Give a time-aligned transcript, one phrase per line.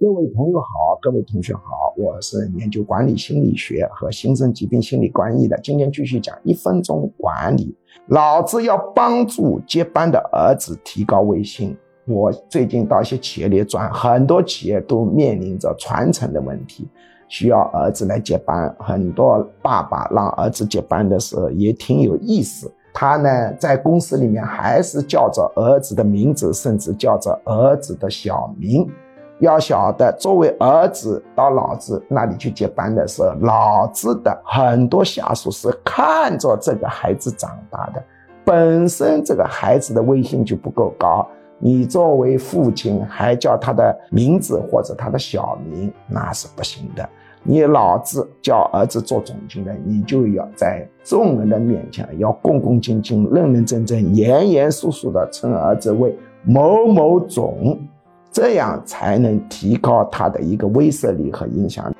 [0.00, 5.60] 各位朋友好，各位同学好，我是研究管理心理学和新生疾病心理干预的。
[5.62, 7.76] 今天继续讲一分钟管理。
[8.06, 11.76] 老子要帮助接班的儿子提高威信。
[12.06, 16.88] 我最近到一些企业里转，很多企业都面临着传承的问题，
[17.28, 18.74] 需要儿子来接班。
[18.78, 28.88] 很多爸爸让儿子接班的时候也挺有意思，他呢在公司里面还是叫着儿子的名字，甚至叫着儿子的小名。
[29.40, 38.02] 要晓得，作为儿子到老子那里去接班的时候，老子的很多下属是看着这个孩子长大的，
[38.44, 41.26] 本身这个孩子的威信就不够高，
[41.58, 47.08] 你作为父亲还叫他的名字或者他的小名，那是不行的。
[47.42, 57.78] 你老子叫儿子做总经理，你就要在众人的面前要恭恭敬敬、认认真真、严严肃肃的称儿子为某某总。
[58.32, 61.96] 这样才能提高他的一个威慑力和影响力。